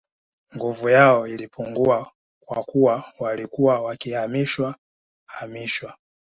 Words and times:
Nguvu 0.55 0.89
yao 0.89 1.27
ilipungua 1.27 2.11
kwa 2.39 2.63
kuwa 2.63 3.13
walikuwa 3.19 3.81
wakihamishwa 3.81 4.75
hamishwa 5.25 5.97